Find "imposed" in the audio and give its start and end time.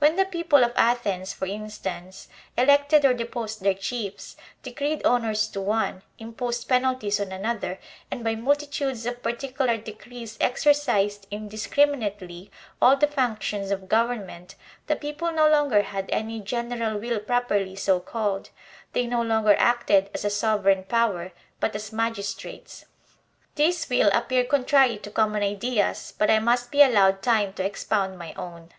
6.18-6.66